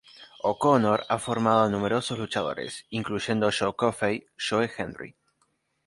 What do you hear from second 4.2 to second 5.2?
Joe Hendry.